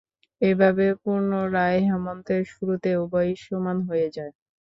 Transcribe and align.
এভাবে 0.41 0.85
পুনরায় 1.01 1.79
হেমন্তের 1.87 2.41
শুরুতে 2.51 2.89
উভয়ই 2.97 3.33
সমান 3.45 3.77
হয়ে 3.87 4.07
যায়। 4.15 4.33